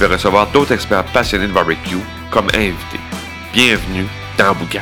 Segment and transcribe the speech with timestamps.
[0.00, 2.00] vais recevoir d'autres experts passionnés de barbecue
[2.30, 3.00] comme invités.
[3.52, 4.06] Bienvenue
[4.38, 4.80] dans Boucan.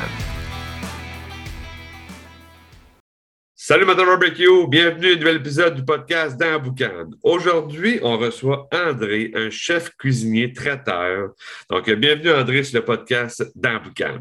[3.57, 7.11] Salut Madame Barbecue, bienvenue à un nouvel épisode du podcast dans Boucan.
[7.25, 11.31] Aujourd'hui, on reçoit André, un chef cuisinier traiteur.
[11.69, 14.21] Donc, bienvenue André sur le podcast dans Boucan.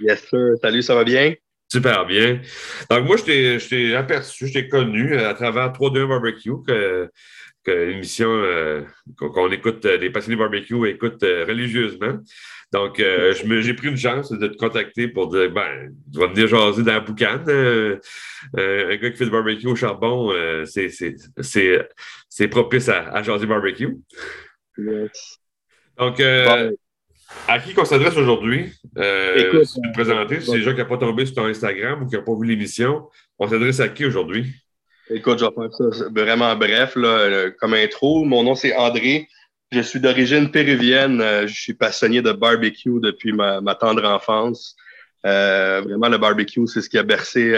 [0.00, 1.34] Yes sir, salut, ça va bien?
[1.70, 2.40] Super bien.
[2.90, 7.10] Donc, moi, je t'ai aperçu, je t'ai connu à travers 3-2 Barbecue, que, que
[7.68, 8.82] émission euh,
[9.16, 12.18] qu'on écoute, euh, les passionnés barbecue écoutent euh, religieusement.
[12.72, 16.84] Donc, j'ai pris une chance de te contacter pour dire ben, tu vas venir jaser
[16.84, 17.44] dans la boucane.
[17.48, 20.32] un gars qui fait du barbecue au charbon,
[20.64, 23.96] c'est propice à, à jaser barbecue.
[24.78, 25.40] Yes.
[25.98, 26.20] Donc,
[27.48, 28.72] à qui qu'on s'adresse aujourd'hui?
[28.98, 32.06] Euh, si tu présenter, c'est des gens qui n'ont pas tombé sur ton Instagram ou
[32.06, 33.08] qui n'ont pas vu l'émission.
[33.38, 34.52] On s'adresse à qui aujourd'hui?
[35.12, 38.24] Écoute, je vais faire ça vraiment bref là, euh, comme intro.
[38.24, 39.28] Mon nom, c'est André.
[39.72, 41.20] Je suis d'origine péruvienne.
[41.20, 44.76] Euh, je suis passionné de barbecue depuis ma, tendre enfance.
[45.26, 47.56] Euh, vraiment, le barbecue, c'est ce qui a bercé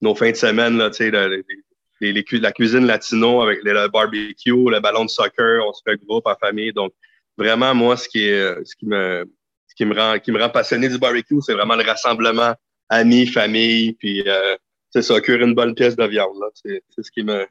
[0.00, 0.76] nos fins de semaine.
[0.76, 5.82] Là, les, les, la cuisine latino avec le barbecue, le ballon de soccer, on se
[5.86, 6.72] regroupe en famille.
[6.72, 6.92] Donc,
[7.38, 9.24] vraiment, moi, ce qui, est, ce qui, me,
[9.68, 12.54] ce qui, me, rend, qui me rend passionné du barbecue, c'est vraiment le rassemblement
[12.88, 14.56] amis, famille, puis euh,
[14.94, 16.40] c'est ça, cuire une bonne pièce de viande.
[16.54, 17.44] C'est, ce qui me.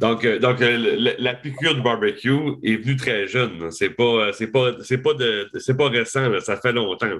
[0.00, 3.70] Donc, euh, donc euh, la, piqûre du barbecue est venue très jeune.
[3.70, 7.18] C'est pas, c'est pas, c'est pas, de, c'est pas récent, ça fait longtemps.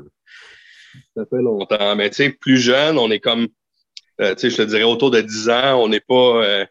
[1.14, 1.94] Ça fait longtemps.
[1.94, 3.48] Mais tu sais, plus jeune, on est comme,
[4.18, 6.66] tu sais, je te dirais autour de 10 ans, on n'est pas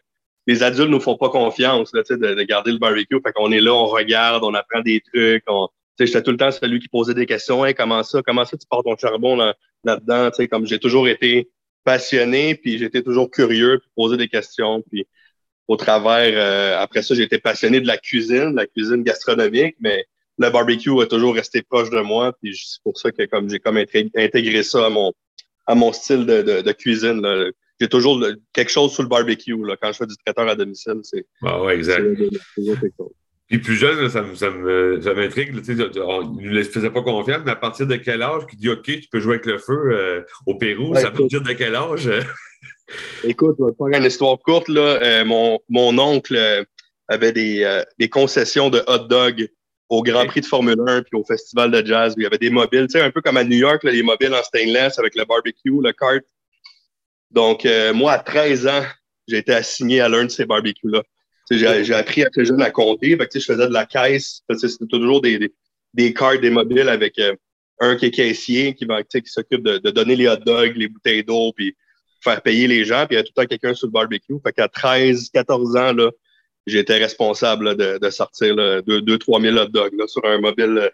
[0.48, 3.20] les adultes nous font pas confiance là, de, de garder le barbecue.
[3.24, 5.44] Fait qu'on est là, on regarde, on apprend des trucs.
[5.48, 5.68] On,
[5.98, 7.64] j'étais tout le temps celui qui posait des questions.
[7.64, 8.20] Hey, comment ça?
[8.24, 10.30] Comment ça tu portes ton charbon là, là-dedans?
[10.50, 11.48] comme j'ai toujours été
[11.86, 14.82] passionné, puis j'étais toujours curieux, puis poser des questions.
[14.90, 15.06] Puis
[15.68, 19.76] au travers, euh, après ça, j'ai été passionné de la cuisine, de la cuisine gastronomique,
[19.80, 20.04] mais
[20.38, 22.34] le barbecue a toujours resté proche de moi.
[22.42, 25.12] Puis c'est pour ça que comme j'ai comme intégré ça à mon
[25.68, 27.22] à mon style de, de, de cuisine.
[27.22, 30.54] Là j'ai toujours quelque chose sur le barbecue là, quand je fais du traiteur à
[30.54, 31.00] domicile.
[31.02, 32.04] C'est, ah ouais, exact.
[33.48, 35.54] Puis plus jeune, ça, ça, me, ça m'intrigue.
[36.04, 38.82] On ne lui faisait pas confiance, mais à partir de quel âge qu'il dit OK,
[38.84, 42.10] tu peux jouer avec le feu euh, au Pérou, ça veut dire de quel âge?
[43.24, 44.68] écoute, vais te faire une histoire courte.
[44.68, 45.00] Là.
[45.00, 46.64] Euh, mon, mon oncle euh,
[47.06, 49.48] avait des, des concessions de hot dog
[49.88, 52.14] au Grand Prix de Formule 1 puis au Festival de jazz.
[52.16, 54.02] Il y avait des mobiles, tu sais, un peu comme à New York, là, les
[54.02, 56.24] mobiles en stainless avec le barbecue, le kart.
[57.30, 57.64] Donc,
[57.94, 58.82] moi, à 13 ans,
[59.28, 61.04] j'ai été assigné à l'un de ces barbecues-là.
[61.50, 63.16] J'ai appris à très jeune à compter.
[63.16, 64.42] Fait que, je faisais de la caisse.
[64.50, 65.54] C'était toujours des, des,
[65.94, 67.34] des cartes, des mobiles avec euh,
[67.78, 71.24] un qui est caissier, qui, qui s'occupe de, de, donner les hot dogs, les bouteilles
[71.24, 71.76] d'eau, puis
[72.22, 73.06] faire payer les gens.
[73.06, 74.34] Puis il y a tout le temps quelqu'un sur le barbecue.
[74.44, 76.10] Fait qu'à 13, 14 ans, là,
[76.66, 80.90] j'étais responsable de, de, sortir 2-3 000 hot dogs là, sur un mobile.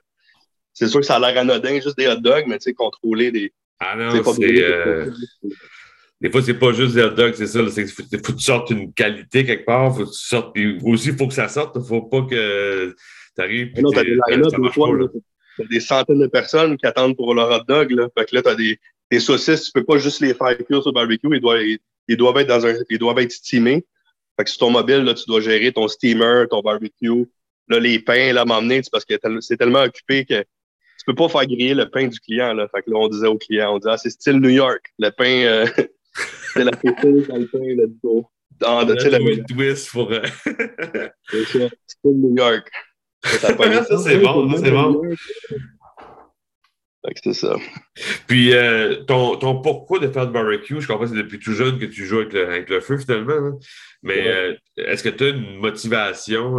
[0.75, 3.31] C'est sûr que ça a l'air anodin, juste des hot dogs, mais tu sais, contrôler
[3.31, 3.53] des.
[3.81, 4.65] Ah non, c'est.
[6.23, 7.59] Des fois, c'est pas juste des hot dogs, c'est ça.
[7.59, 9.93] Il faut, que tu sortes une qualité quelque part.
[9.93, 10.55] Faut que tu sortes.
[10.55, 11.77] Puis aussi, il faut que ça sorte.
[11.77, 12.95] Il faut pas que
[13.37, 13.73] tu arrives.
[13.81, 17.91] Non, t'as des des des centaines de personnes qui attendent pour leur hot dog.
[17.91, 18.09] Là.
[18.17, 18.79] Fait que là, t'as des,
[19.11, 21.29] des saucisses, tu peux pas juste les faire cuire sur le barbecue.
[21.33, 21.61] Ils doivent,
[22.07, 22.75] ils, doivent être dans un.
[22.89, 23.85] Ils doivent être steamés.
[24.37, 27.27] Fait que sur ton mobile, là, tu dois gérer ton steamer, ton barbecue.
[27.67, 31.29] Là, les pains, là, m'emmener, c'est parce que c'est tellement occupé que tu peux pas
[31.29, 32.55] faire griller le pain du client.
[32.55, 32.69] Là.
[32.69, 34.93] Fait que là, on disait au client, on disait, ah, c'est style New York.
[35.01, 35.67] Le pain, euh,
[36.53, 38.27] c'est la pétille dans le pain, let's go.
[38.61, 40.13] De, le twist pour.
[40.13, 40.23] Euh,
[41.31, 41.69] c'est ça.
[41.87, 42.71] C'est New York.
[43.25, 43.55] Ça,
[43.99, 45.01] c'est bon, c'est bon.
[47.23, 47.57] C'est ça.
[48.27, 51.53] Puis, euh, ton, ton, pourquoi de faire du barbecue, je comprends que c'est depuis tout
[51.53, 53.33] jeune que tu joues avec le, avec le feu, finalement.
[53.33, 53.59] Hein.
[54.03, 56.59] Mais euh, est-ce que tu as une motivation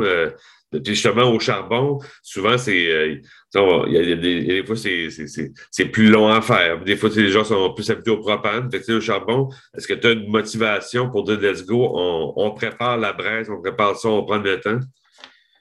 [0.85, 3.21] justement au charbon, souvent, c'est.
[3.55, 6.83] Il y, a des fois, c'est plus long à faire.
[6.83, 8.71] Des fois, les gens sont plus habitués au propane.
[8.71, 11.91] Fait au charbon, est-ce que tu as une motivation pour dire let's go,
[12.35, 14.79] on, prépare la braise, on prépare ça, on prend le temps?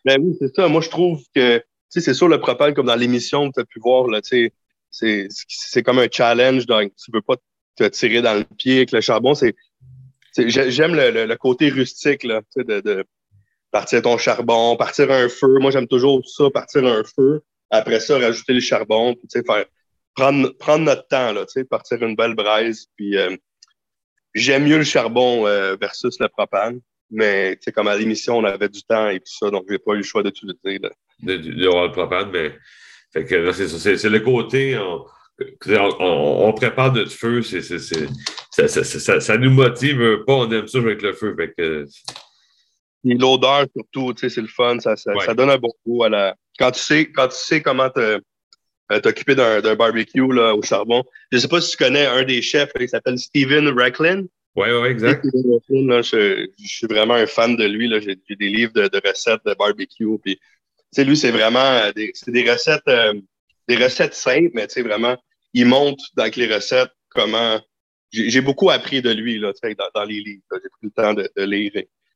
[0.06, 0.69] Ben oui, c'est ça.
[0.69, 4.06] Moi, je trouve que, c'est sûr, le propane, comme dans l'émission, tu as pu voir,
[4.23, 6.65] c'est comme un challenge.
[6.65, 7.37] Donc, tu ne veux pas
[7.77, 9.35] te tirer dans le pied avec le charbon.
[9.35, 9.55] C'est
[10.35, 13.05] J'aime le, le, côté rustique là, de, de
[13.71, 15.59] partir ton charbon, partir un feu.
[15.61, 17.43] Moi, j'aime toujours ça, partir un feu.
[17.73, 19.65] Après ça, rajouter le charbon, puis, faire,
[20.15, 22.87] prendre, prendre notre temps, là, partir une belle braise.
[22.97, 23.35] Puis, euh,
[24.35, 26.81] j'aime mieux le charbon euh, versus le propane.
[27.11, 29.99] Mais, comme à l'émission, on avait du temps et tout ça, donc j'ai pas eu
[29.99, 30.57] le choix d'utiliser.
[30.65, 30.91] De,
[31.23, 32.53] de, de, le propane, mais
[33.13, 33.97] fait que c'est ça.
[33.97, 34.79] C'est le côté.
[34.79, 35.05] On,
[36.01, 40.79] on, prépare notre feu, c'est, ça, ça, ça, ça, nous motive pas, on aime ça
[40.79, 41.35] avec le feu.
[41.37, 41.87] Fait que,
[43.05, 46.37] l'odeur surtout, c'est le fun, ça, ça, ça, donne un bon goût à la.
[46.59, 48.21] Quand tu sais, quand tu sais comment te,
[48.93, 51.03] euh, t'occuper d'un, d'un barbecue là, au charbon.
[51.31, 54.25] Je sais pas si tu connais un des chefs, il s'appelle Steven Recklin.
[54.55, 55.25] Oui, oui, exact.
[55.25, 57.89] je, je, suis vraiment un fan de lui.
[57.89, 58.01] Là.
[58.01, 60.19] J'ai, j'ai des livres de, de, recettes de barbecue.
[60.23, 60.39] Puis,
[60.99, 63.15] lui, c'est vraiment euh, des, c'est des recettes, euh,
[63.67, 65.17] des recettes simples, mais vraiment,
[65.55, 67.61] il montre dans les recettes comment.
[68.11, 70.43] J'ai, j'ai beaucoup appris de lui là, dans, dans les livres.
[70.53, 71.73] J'ai pris le temps de, de lire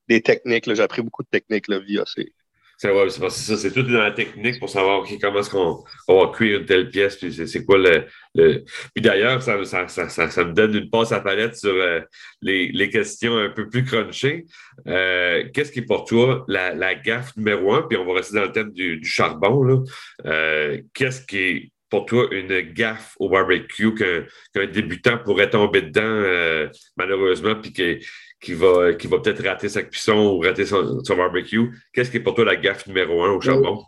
[0.09, 0.67] des techniques.
[0.67, 2.35] J'ai appris beaucoup de techniques là, via ces,
[2.76, 2.90] c'est
[3.31, 6.90] ça, c'est tout dans la technique pour savoir comment est-ce qu'on va cuire une telle
[6.90, 8.64] pièce, puis c'est quoi le, le...
[8.94, 12.00] Puis d'ailleurs, ça, ça, ça, ça, me donne une passe à palette sur euh,
[12.43, 14.44] les, les, questions un peu plus crunchées.
[14.87, 17.82] Euh, Qu'est-ce qui est pour toi la, la, gaffe numéro un?
[17.82, 19.84] Puis on va rester dans le thème du, du charbon.
[20.26, 26.03] Euh, Qu'est-ce qui est pour toi une gaffe au barbecue qu'un débutant pourrait tomber dedans,
[26.03, 31.71] euh, malheureusement, puis qui va, peut-être rater sa cuisson ou rater son, barbecue.
[31.93, 33.85] Qu'est-ce qui est pour toi la gaffe numéro un au charbon?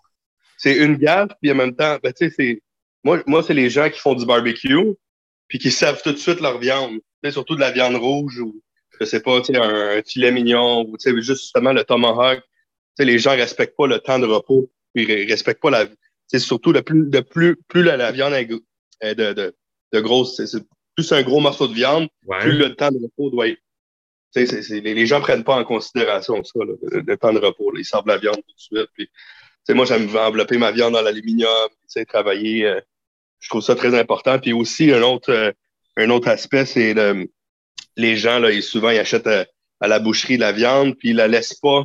[0.56, 2.61] C'est une gaffe, puis en même temps, ben, c'est.
[3.05, 4.95] Moi, moi c'est les gens qui font du barbecue,
[5.49, 6.99] puis qui servent tout de suite leur viande.
[7.31, 8.61] surtout de la viande rouge ou,
[9.00, 12.43] je sais pas, un, filet mignon ou juste justement le tomahawk.
[12.99, 15.87] les gens respectent pas le temps de repos, ils respectent pas la.
[16.28, 19.54] C'est surtout le plus, de plus, plus la, viande est de, de,
[19.92, 20.36] de grosse.
[20.94, 22.08] plus c'est un gros morceau de viande,
[22.40, 23.58] plus le temps de repos doit être
[24.34, 27.72] les, gens prennent pas en considération ça, le, temps de repos.
[27.76, 28.90] Ils servent la viande tout de suite.
[28.94, 29.08] Puis,
[29.75, 31.69] moi, j'aime envelopper ma viande dans l'aluminium,
[32.08, 32.66] travailler.
[32.66, 32.80] Euh,
[33.40, 34.38] je trouve ça très important.
[34.38, 35.52] Puis aussi, un autre, euh,
[35.96, 36.94] un autre aspect, c'est
[37.96, 39.46] les gens, là, ils, souvent, ils achètent à,
[39.80, 41.84] la boucherie de la viande, puis ils la laissent pas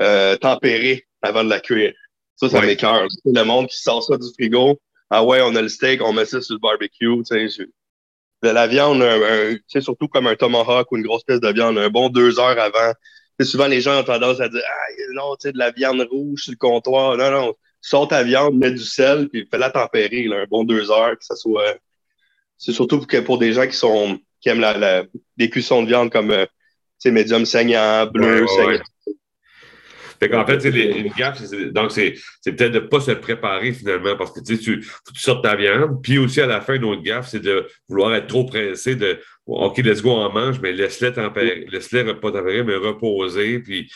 [0.00, 1.94] euh, tempérer avant de la cuire.
[2.36, 2.76] Ça, ça ouais.
[3.24, 4.80] Le monde qui sort ça du frigo.
[5.10, 7.22] Ah ouais, on a le steak, on met ça sur le barbecue.
[7.30, 7.64] Je,
[8.42, 11.88] de la viande, un, surtout comme un tomahawk ou une grosse pièce de viande, un
[11.88, 12.92] bon deux heures avant.
[13.40, 16.42] souvent, les gens ont tendance à dire Ah, non, tu sais, de la viande rouge
[16.42, 17.16] sur le comptoir.
[17.16, 21.16] Non, non, sors ta viande, mets du sel, puis fais-la tempérer un bon deux heures,
[21.18, 21.76] que ça soit.
[22.58, 25.04] C'est surtout que pour des gens qui sont qui aiment la, la,
[25.38, 26.46] des cuissons de viande comme euh,
[27.06, 28.82] médium saignant, bleu, saignant.
[30.20, 32.14] Fait qu'en fait, une gaffe, donc c'est
[32.44, 34.84] peut-être de ne pas se préparer finalement parce que tu, tu,
[35.14, 36.02] sortes ta viande.
[36.02, 39.18] Puis aussi, à la fin, une autre gaffe, c'est de vouloir être trop pressé de
[39.46, 43.90] OK, let's go, en mange, mais laisse-le tempérer, laisse-le pas tempérer, mais reposer, puis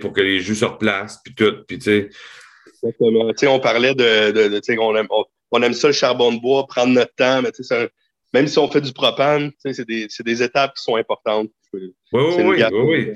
[0.00, 1.64] pour que les jus se replacent, puis tout.
[1.66, 3.30] Puis, Exactement.
[3.36, 5.08] sais on parlait de, de, de on, aime,
[5.50, 7.88] on, aime ça, le charbon de bois, prendre notre temps, mais un,
[8.32, 11.50] même si on fait du propane, c'est des, des étapes qui sont importantes.
[11.72, 13.14] Oui, oui, oui, oui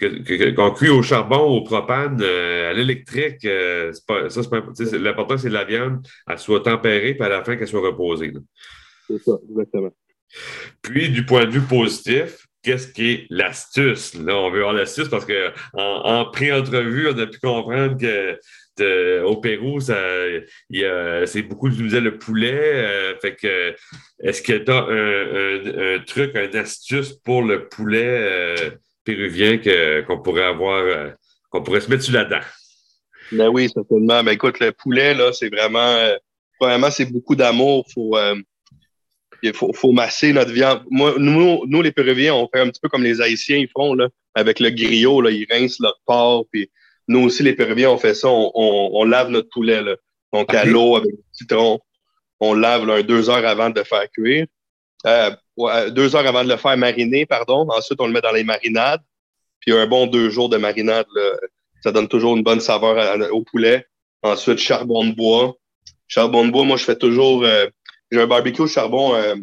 [0.00, 6.06] qu'on cuit au charbon, au propane, euh, à l'électrique, euh, l'important, c'est que la viande,
[6.28, 8.32] elle soit tempérée, puis à la fin, qu'elle soit reposée.
[9.06, 9.92] C'est ça, exactement.
[10.80, 14.14] Puis, du point de vue positif, qu'est-ce qui est l'astuce?
[14.14, 18.38] Là, on veut avoir l'astuce parce qu'en en, pré-entrevue, on a pu comprendre que
[19.24, 22.60] au Pérou, c'est beaucoup d'utiliser le poulet.
[22.62, 23.74] Euh, fait que,
[24.22, 28.72] est-ce que tu as un, un, truc, une astuce pour le poulet?
[29.04, 29.58] Péruvien
[30.06, 31.10] qu'on pourrait avoir, euh,
[31.50, 32.40] qu'on pourrait se mettre sur la dent.
[33.32, 34.22] Ben oui, certainement.
[34.22, 35.96] Ben écoute, le poulet, là, c'est vraiment,
[36.60, 37.86] vraiment, euh, c'est beaucoup d'amour.
[37.92, 38.36] Faut, euh,
[39.42, 40.82] il faut, faut, masser notre viande.
[40.90, 43.94] Moi, nous, nous, les Péruviens, on fait un petit peu comme les Haïtiens ils font,
[43.94, 46.46] là, avec le griot, là, ils rincent leur porc.
[46.52, 46.70] Puis
[47.08, 49.82] nous aussi, les Péruviens, on fait ça, on, on, lave notre poulet.
[49.82, 49.96] Là.
[50.32, 51.80] Donc, à l'eau, avec du citron,
[52.40, 54.46] on lave là, deux heures avant de faire cuire.
[55.06, 55.30] Euh,
[55.90, 57.66] deux heures avant de le faire mariner, pardon.
[57.70, 59.02] Ensuite, on le met dans les marinades.
[59.60, 61.06] Puis un bon deux jours de marinade,
[61.82, 63.86] ça donne toujours une bonne saveur au poulet.
[64.22, 65.56] Ensuite, charbon de bois.
[66.06, 67.44] Charbon de bois, moi, je fais toujours.
[67.44, 67.66] Euh,
[68.10, 69.14] j'ai un barbecue au charbon.
[69.14, 69.34] Euh,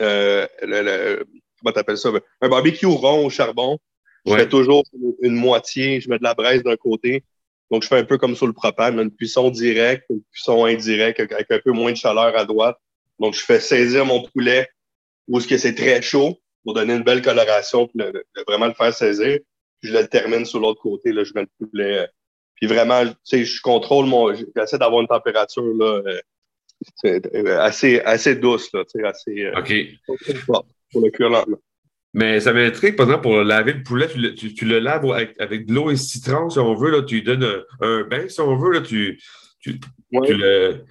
[0.00, 1.24] euh, le,
[1.58, 2.10] comment t'appelles ça?
[2.40, 3.78] Un barbecue rond au charbon.
[4.24, 4.84] Je fais toujours
[5.22, 6.00] une, moitié.
[6.00, 7.24] Je mets de la braise d'un côté.
[7.70, 11.20] Donc, je fais un peu comme sur le propane, une cuisson directe, une cuisson indirecte
[11.20, 12.78] avec un peu moins de chaleur à droite.
[13.22, 14.68] Donc, je fais saisir mon poulet
[15.28, 18.04] où est-ce que c'est très chaud pour donner une belle coloration, puis
[18.46, 19.38] vraiment le faire saisir.
[19.80, 21.98] Puis je le termine sur l'autre côté, là, je mets le poulet.
[21.98, 22.06] Euh,
[22.56, 24.34] puis vraiment, tu sais, je contrôle mon.
[24.34, 29.50] J'essaie d'avoir une température là, euh, euh, assez, assez douce, là, tu sais, assez.
[29.56, 30.46] OK.
[30.92, 31.58] Pour le cuire lentement.
[32.14, 35.90] Mais ça m'intrigue, par exemple, pour laver le poulet, tu le, laves avec, de l'eau
[35.90, 38.80] et citron, si on veut, là, tu lui donnes un, bain, si on veut, là,
[38.82, 39.18] tu,
[39.60, 39.80] tu,
[40.12, 40.84] le.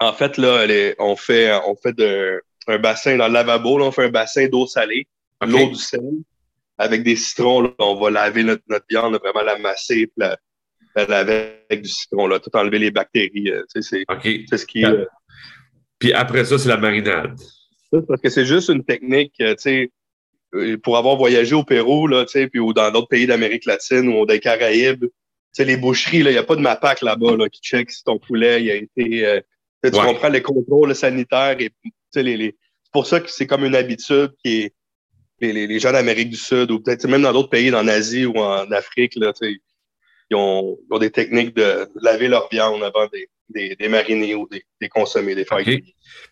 [0.00, 0.66] En fait, là,
[0.98, 4.46] on fait, on fait de, un bassin dans le lavabo, là, on fait un bassin
[4.46, 5.06] d'eau salée,
[5.44, 6.00] l'eau du sel,
[6.76, 10.38] avec des citrons, là, on va laver notre, viande, vraiment la masser, puis la,
[11.06, 13.50] laver avec du citron, là, tout enlever les bactéries.
[13.50, 14.84] Euh, c'est ce qui.
[14.84, 15.04] Euh,
[15.98, 17.36] puis après ça, c'est la marinade.
[17.90, 19.90] Parce que c'est juste une technique, euh, tu
[20.52, 23.64] sais, pour avoir voyagé au Pérou, là, tu sais, puis ou dans d'autres pays d'Amérique
[23.64, 25.10] latine ou des Caraïbes, tu
[25.52, 28.18] sais, les boucheries, il n'y a pas de MAPAC là-bas là, qui check si ton
[28.18, 29.42] poulet il a été.
[29.84, 31.70] Tu comprends les contrôles sanitaires et
[32.14, 32.56] les, les...
[32.82, 34.74] c'est pour ça que c'est comme une habitude qui est
[35.40, 38.36] les, les, gens d'Amérique du Sud ou peut-être même dans d'autres pays, en Asie ou
[38.38, 43.28] en Afrique, là, ils ont, ils ont des techniques de laver leur viande avant des,
[43.48, 45.64] des, des mariner ou des, des consommer, des faire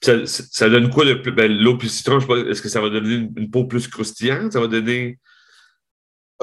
[0.00, 1.14] ça, ça, donne quoi de?
[1.30, 4.52] Ben, l'eau plus citron, est-ce que ça va donner une, peau plus croustillante?
[4.52, 5.18] Ça va donner?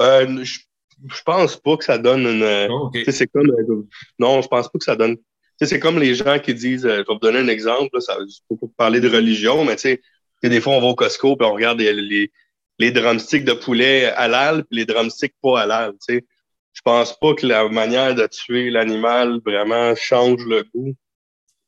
[0.00, 0.60] Euh, je,
[1.06, 2.68] je pense pas que ça donne une.
[2.70, 3.50] Oh, c'est comme.
[3.50, 3.86] Euh,
[4.18, 5.16] non, je pense pas que ça donne.
[5.60, 8.16] C'est comme les gens qui disent, euh, je vais vous donner un exemple, là, ça,
[8.48, 10.00] pour parler de religion, mais tu sais,
[10.42, 12.30] des fois on va au Costco et on regarde les, les,
[12.78, 15.92] les drumsticks de poulet halal puis les drumsticks pas halal.
[15.92, 16.24] Tu sais.
[16.72, 20.94] Je pense pas que la manière de tuer l'animal vraiment change le goût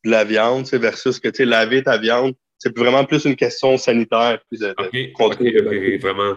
[0.05, 2.35] de la viande tu sais, versus que tu sais, laver ta viande.
[2.59, 4.41] C'est vraiment plus une question sanitaire.
[4.51, 4.75] Puis de,
[5.99, 6.37] vraiment.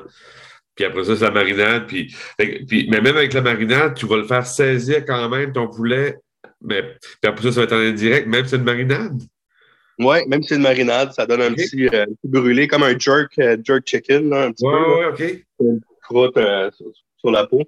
[0.75, 1.87] Puis après ça, c'est la marinade.
[1.87, 5.67] Puis, puis, mais même avec la marinade, tu vas le faire saisir quand même ton
[5.67, 6.15] poulet.
[6.61, 9.19] Mais puis après ça, ça va être en indirect, même si c'est une marinade.
[9.99, 12.97] Oui, même si c'est une marinade, ça donne un, petit, euh, petit, brûlé, comme un
[12.97, 15.23] jerk, euh, jerk chicken, là, un petit ouais, peu.
[15.23, 15.45] Ouais, OK.
[15.59, 16.71] Une croûte euh,
[17.17, 17.63] sur, la peau.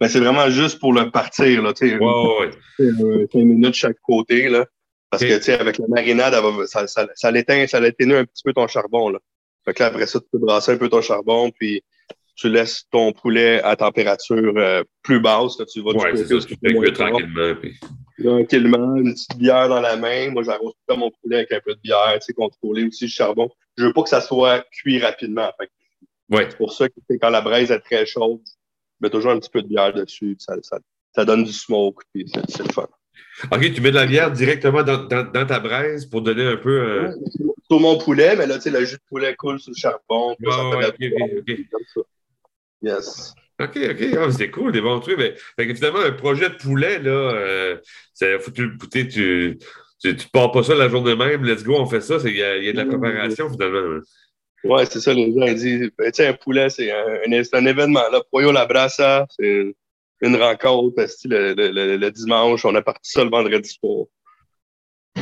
[0.00, 1.98] Mais c'est vraiment juste pour le partir, là, tu sais.
[1.98, 3.26] Ouais, ouais.
[3.32, 4.66] 5 minutes chaque côté, là.
[5.10, 6.34] Parce que, tu sais, avec la marinade,
[6.66, 9.18] ça, ça, ça l'éteint, ça l'éteint un petit peu ton charbon, là.
[9.64, 11.82] Fait que là, après ça, tu peux brasser un peu ton charbon, puis
[12.34, 16.56] tu laisses ton poulet à température plus basse, là, tu vas ouais, c'est ça, tu
[16.56, 17.78] fais tranquillement, puis
[18.22, 20.30] tranquillement, une petite bière dans la main.
[20.30, 23.10] Moi, j'arrose tout mon poulet avec un peu de bière, tu sais, contrôler aussi le
[23.10, 23.50] charbon.
[23.76, 25.50] Je veux pas que ça soit cuit rapidement.
[26.30, 26.46] ouais.
[26.50, 28.52] C'est pour ça que quand la braise est très chaude, je
[29.00, 30.36] mets toujours un petit peu de bière dessus.
[30.38, 30.78] Ça, ça,
[31.14, 32.88] ça donne du smoke, puis c'est le fun.
[33.50, 36.56] OK, tu mets de la bière directement dans, dans, dans ta braise pour donner un
[36.56, 36.70] peu.
[36.70, 37.12] Euh...
[37.68, 40.36] sur mon poulet, mais là, tu sais, le jus de poulet coule sur le charbon.
[40.44, 41.66] Oh, ouais, okay,
[42.82, 43.34] Yes.
[43.60, 44.04] OK, OK.
[44.18, 45.18] Ah, c'est cool, des bons trucs.
[45.18, 47.76] Mais, fait finalement, un projet de poulet, là, euh,
[48.40, 49.58] faut tu, tu, tu,
[50.00, 52.16] tu, tu pars pas ça la journée même, let's go, on fait ça.
[52.24, 54.00] Il y, a, y a de la préparation, finalement.
[54.64, 55.90] Oui, c'est ça, les gens disent.
[55.98, 58.08] Ben, tu sais, un poulet, c'est un, un, événement.
[58.10, 59.74] Là, Poyo la Brassa, c'est
[60.22, 61.04] une rencontre.
[61.26, 64.06] Le, le, le, dimanche, on a parti ça le vendredi soir.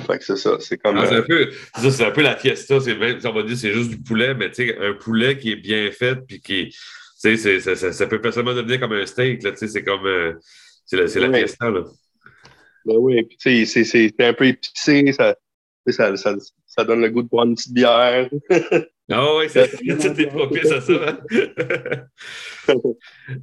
[0.06, 0.96] Fait que c'est ça, c'est comme.
[0.96, 1.50] Ah, c'est, un peu,
[1.90, 2.80] c'est, un peu la fiesta.
[2.80, 5.52] C'est même, on va dire c'est juste du poulet, mais tu sais, un poulet qui
[5.52, 6.70] est bien fait puis qui est
[7.22, 9.84] tu sais, ça, ça, ça, peut facilement devenir comme un steak, là, tu sais, c'est
[9.84, 10.34] comme, euh,
[10.84, 11.84] c'est la, la fiesta, là.
[12.84, 15.36] Ben oui, puis tu sais, c'est, un peu épicé, ça,
[15.86, 16.34] ça, ça,
[16.66, 18.28] ça donne le goût de boire une petite bière.
[19.10, 20.92] Ah oui, c'est, est propice à ça.
[20.92, 21.18] Hein?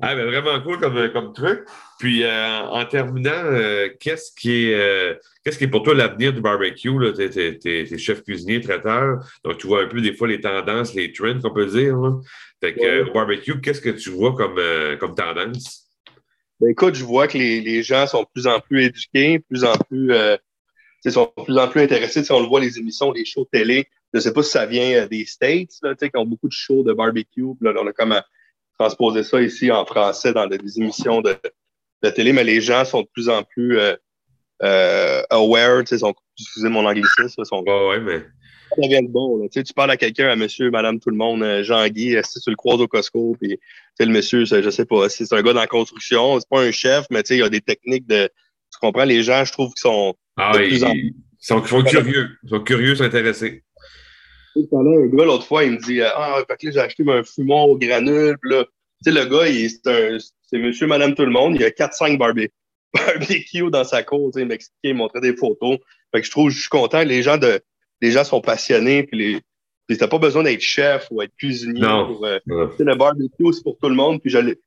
[0.02, 1.60] ah, ben, vraiment cool comme, comme truc.
[2.00, 6.34] Puis, euh, en terminant, euh, qu'est-ce qui est euh, qu'est-ce qui est pour toi l'avenir
[6.34, 6.92] du barbecue?
[7.16, 11.12] Tu es, chef cuisinier, traiteur, donc tu vois un peu des fois les tendances, les
[11.12, 11.98] trends qu'on peut dire.
[11.98, 12.20] Là.
[12.62, 14.60] Fait que, au barbecue, qu'est-ce que tu vois comme,
[15.00, 15.88] comme tendance?
[16.60, 19.44] Ben, écoute, je vois que les, les, gens sont de plus en plus éduqués, de
[19.48, 20.12] plus en plus
[21.06, 22.24] ils sont de plus en plus intéressés.
[22.24, 24.66] Si on le voit, les émissions, les shows télé, je ne sais pas si ça
[24.66, 27.46] vient des States, là, qui ont beaucoup de shows de barbecue.
[27.62, 28.20] Là, on a comme
[28.78, 31.36] transposé ça ici en français dans des émissions de,
[32.04, 33.96] de télé, mais les gens sont de plus en plus euh,
[34.64, 36.06] euh, aware, tu sais,
[36.38, 38.26] excusez mon anglicisme, sont ouais, mais...
[38.78, 39.42] Bon.
[39.42, 42.40] Tu, sais, tu parles à quelqu'un, à monsieur, madame, tout le monde, euh, Jean-Guy, si
[42.40, 43.60] tu le croises au Costco, puis
[44.00, 46.72] le monsieur, je sais pas, si c'est un gars dans la construction, c'est pas un
[46.72, 48.30] chef, mais tu sais, il y a des techniques de.
[48.72, 50.14] Tu comprends, les gens, je trouve, qui sont.
[50.38, 50.80] Ah, ils,
[51.40, 52.30] sont, curieux.
[52.44, 53.64] Ils sont curieux, s'intéresser.
[54.56, 57.64] Un gars, l'autre fois, il me dit Ah, fait que là, j'ai acheté un fumon
[57.64, 58.38] au granule.
[58.44, 58.66] là,
[59.04, 61.56] tu sais, le gars, c'est monsieur, madame, tout le monde.
[61.56, 62.52] Il y a 4-5 barbecue
[63.72, 64.32] dans sa cour.
[64.36, 65.78] Il m'expliquait, il montrait des photos.
[66.14, 67.04] Fait que je trouve, je suis content.
[67.04, 67.62] Les gens, de,
[68.02, 69.04] les gens sont passionnés.
[69.04, 69.42] Puis les,
[69.88, 71.82] puis t'as pas besoin d'être chef ou être cuisinier.
[71.82, 72.20] Non.
[72.24, 74.22] Euh, le barbecue, c'est pour tout le monde.
[74.22, 74.60] Puis j'allais,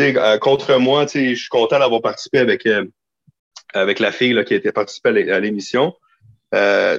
[0.00, 2.86] euh, contre moi, je suis content d'avoir participé avec, euh,
[3.74, 5.94] avec la fille là, qui a été participée à l'émission.
[6.54, 6.98] Euh,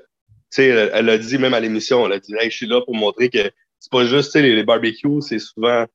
[0.57, 2.95] elle, elle a dit même à l'émission, elle a dit hey, je suis là pour
[2.95, 5.85] montrer que c'est pas juste les, les barbecues, c'est souvent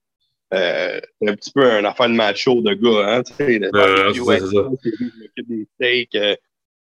[0.55, 4.13] euh, un petit peu un affaire de macho de gars, hein, tu sais, euh,
[5.37, 6.39] des steaks,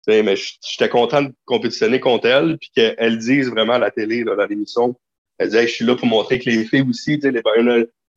[0.09, 4.25] euh, mais j'étais content de compétitionner contre elle, puis qu'elle dise vraiment à la télé,
[4.25, 4.97] dans l'émission,
[5.39, 7.43] Elle disait, je suis là pour montrer que les filles aussi, tu sais, les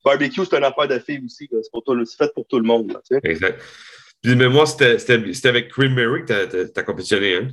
[0.03, 1.49] barbecue, c'est une affaire de filles aussi.
[1.49, 2.97] C'est fait pour tout le monde.
[3.23, 3.61] Exact.
[4.21, 7.47] Puis, mais moi, c'était avec Cream Mary que tu as compétitionné, hein?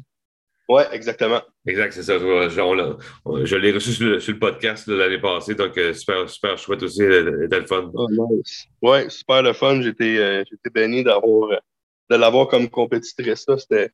[0.68, 1.42] Oui, exactement.
[1.66, 2.16] Exact, c'est ça.
[2.16, 7.02] Je, je l'ai reçu sur le, podcast l'année passée, donc euh, super, super chouette aussi,
[7.02, 7.90] euh, le fun.
[7.92, 8.68] Oh, nice.
[8.80, 9.82] Oui, super le fun.
[9.82, 11.60] J'étais euh, béni d'avoir
[12.08, 13.46] de l'avoir comme compétitrice.
[13.58, 13.90] C'était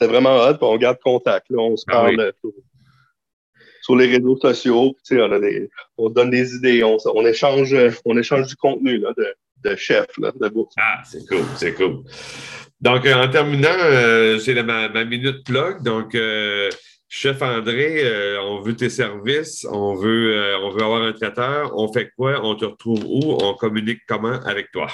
[0.00, 0.58] vraiment hot.
[0.60, 1.46] on garde contact.
[1.50, 1.58] Là.
[1.58, 2.32] On se ah parle
[3.80, 4.94] sur, les réseaux sociaux.
[5.10, 6.82] On, on, donne des idées.
[6.84, 7.74] On, on, échange,
[8.04, 9.34] on échange du contenu là, de,
[9.64, 10.74] de chef là, de bourse.
[10.78, 12.02] Ah, c'est cool, c'est cool.
[12.80, 15.82] Donc, euh, en terminant, euh, c'est ma, ma, minute plug.
[15.82, 16.68] Donc, euh,
[17.08, 18.02] Chef André,
[18.40, 21.70] on veut tes services, on veut, on veut avoir un traiteur.
[21.76, 22.40] On fait quoi?
[22.42, 23.38] On te retrouve où?
[23.40, 24.88] On communique comment avec toi?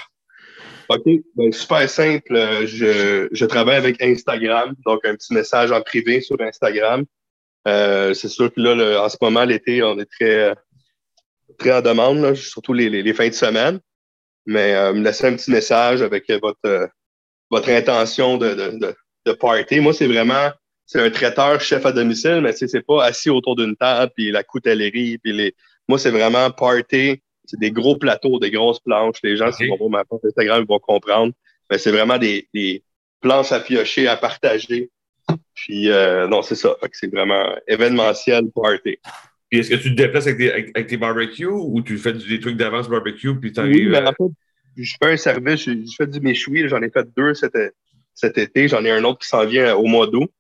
[0.91, 1.05] OK.
[1.37, 2.35] Ben, super simple.
[2.67, 7.05] Je, travaille avec Instagram, donc un petit message en privé sur Instagram.
[7.65, 10.53] c'est sûr que là, en ce moment, l'été, on est très,
[11.59, 13.79] très en demande, surtout les, les, fins de semaine.
[14.47, 16.89] Mais me laissez un petit message avec votre,
[17.51, 18.95] votre intention de, de,
[19.27, 19.79] de, party.
[19.79, 20.51] Moi, c'est vraiment
[20.87, 24.43] c'est un traiteur chef à domicile, mais c'est pas assis autour d'une table, puis la
[24.43, 25.55] coutellerie, puis les.
[25.87, 27.23] Moi, c'est vraiment party.
[27.51, 29.17] C'est des gros plateaux, des grosses planches.
[29.25, 31.33] Les gens, qui vont voir ma page Instagram, ils vont comprendre.
[31.69, 32.85] Mais c'est vraiment des, des
[33.21, 34.89] planches à piocher, à partager.
[35.55, 36.77] Puis, euh, non, c'est ça.
[36.93, 38.99] C'est vraiment événementiel, party.
[39.49, 42.39] Puis, est-ce que tu te déplaces avec, des, avec, tes barbecues ou tu fais des
[42.39, 44.33] trucs d'avance barbecue, puis Oui, mais en fait,
[44.77, 47.57] je fais un service, je, fais du méchoui, j'en ai fait deux cet,
[48.15, 50.31] cet été, j'en ai un autre qui s'en vient au mois d'août.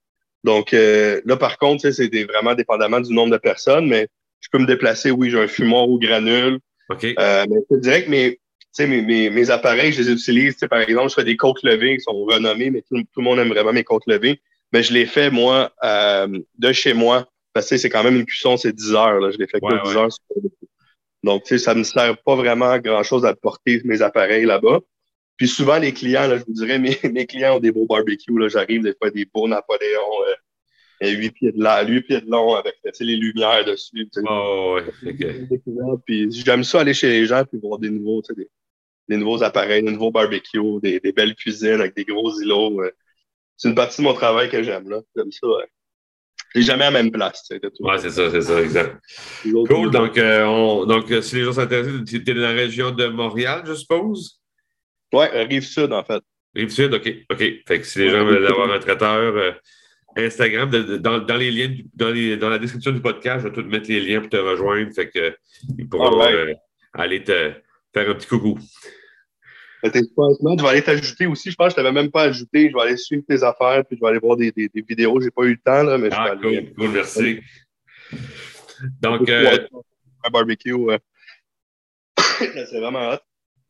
[0.44, 4.08] Donc euh, là, par contre, c'est vraiment dépendamment du nombre de personnes, mais
[4.40, 6.60] je peux me déplacer, oui, j'ai un fumoir ou granule.
[6.90, 7.04] OK.
[7.04, 8.40] Euh, mais je dirais que mes,
[8.78, 10.56] mes, mes, mes, appareils, je les utilise.
[10.68, 13.48] Par exemple, je fais des côtes levées qui sont renommées, mais tout, le monde aime
[13.48, 14.40] vraiment mes côtes levées.
[14.72, 16.28] Mais je les fais, moi, euh,
[16.58, 17.26] de chez moi.
[17.52, 19.20] Parce que c'est quand même une cuisson, c'est 10 heures.
[19.20, 19.30] Là.
[19.30, 20.08] Je les fais que 10 heures.
[21.22, 24.78] Donc, tu sais, ça ne me sert pas vraiment grand-chose à porter mes appareils là-bas.
[25.36, 28.38] Puis souvent, les clients, là, je vous dirais, mes, mes clients ont des beaux barbecues.
[28.38, 30.34] Là, j'arrive des fois des beaux Napoléon, euh,
[31.08, 34.08] 8 pieds de long, 8 pieds de long avec les lumières dessus.
[34.28, 36.28] Oh, ouais.
[36.30, 38.48] J'aime ça aller chez les gens puis voir des nouveaux, des,
[39.08, 42.82] des nouveaux appareils, des nouveaux barbecues, des, des belles cuisines avec des gros îlots.
[42.82, 42.90] Euh.
[43.56, 44.88] C'est une partie de mon travail que j'aime.
[44.88, 45.00] là.
[45.16, 45.46] J'aime ça.
[45.46, 45.66] Ouais.
[46.54, 47.48] J'ai jamais à la même place.
[47.80, 48.96] Ouais, c'est ça, c'est ça, exact.
[49.42, 49.90] Cool.
[49.90, 53.06] Donc, euh, on, donc, euh, si les gens s'intéressent, tu es dans la région de
[53.06, 54.40] Montréal, je suppose?
[55.12, 56.22] Oui, Rive-Sud, en fait.
[56.54, 57.08] Rive-Sud, OK.
[57.30, 57.38] OK.
[57.38, 59.54] Fait que si les gens veulent avoir un traiteur,
[60.16, 63.68] Instagram, dans, dans, les liens, dans, les, dans la description du podcast, je vais tout
[63.68, 64.92] mettre les liens pour te rejoindre.
[64.94, 65.36] Fait que
[65.78, 66.20] ils pourront
[66.94, 67.52] aller te
[67.94, 68.58] faire un petit coucou.
[69.82, 71.50] Je vais aller t'ajouter aussi.
[71.50, 72.68] Je pense que je ne t'avais même pas ajouté.
[72.68, 75.20] Je vais aller suivre tes affaires, puis je vais aller voir des, des, des vidéos.
[75.20, 77.40] Je n'ai pas eu le temps, là, mais ah, je vais cool, cool, merci.
[79.00, 79.58] Donc, euh...
[80.24, 80.74] un barbecue,
[82.38, 83.18] c'est vraiment hot.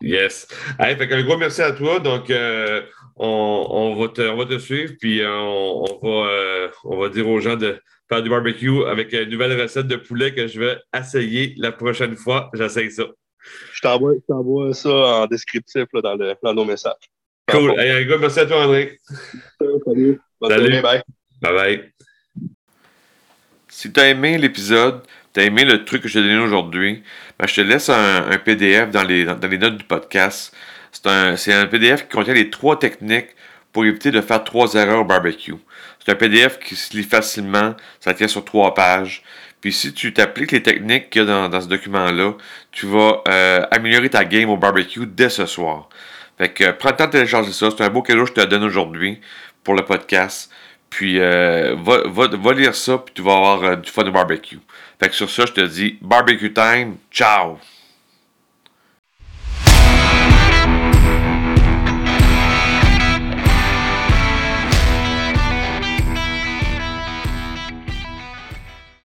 [0.01, 0.47] Yes.
[0.79, 2.01] Hey, fait un gros merci à toi.
[2.01, 2.83] Donc, euh,
[3.17, 6.97] on, on, va te, on va te suivre, puis euh, on, on va, euh, on
[6.99, 10.47] va dire aux gens de faire du barbecue avec une nouvelle recette de poulet que
[10.47, 12.51] je vais essayer la prochaine fois.
[12.55, 13.05] J'essaye ça.
[13.73, 17.11] Je t'envoie ça en descriptif là, dans, le, dans nos messages.
[17.51, 17.79] Cool.
[17.79, 18.99] Hey, un gars, merci à toi, André.
[19.85, 20.21] Salut.
[20.41, 20.83] Bonne Salut.
[20.83, 21.03] bye.
[21.41, 21.93] Bye bye.
[23.69, 25.03] Si tu as aimé l'épisode,
[25.41, 27.03] tu as aimé le truc que je t'ai donné aujourd'hui,
[27.39, 30.55] ben, je te laisse un, PDF dans les, notes du podcast.
[30.93, 33.29] C'est un, PDF qui contient les trois techniques
[33.73, 35.55] pour éviter de faire trois erreurs au barbecue.
[36.05, 39.23] C'est un PDF qui se lit facilement, ça tient sur trois pages.
[39.61, 42.35] Puis si tu t'appliques les techniques qu'il y a dans, ce document-là,
[42.73, 45.89] tu vas euh, améliorer ta game au barbecue dès ce soir.
[46.39, 47.69] Fait que euh, prends le temps de télécharger ça.
[47.71, 49.21] C'est un beau cadeau que je te donne aujourd'hui
[49.63, 50.51] pour le podcast.
[50.89, 54.59] Puis euh, va, va, va, lire ça, puis tu vas avoir du fun au barbecue.
[55.01, 56.97] Fait que sur ça, je te dis barbecue time.
[57.11, 57.59] Ciao!